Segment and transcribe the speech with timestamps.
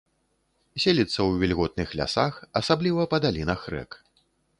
[0.85, 3.91] Селіцца ў вільготных лясах, асабліва па далінах рэк.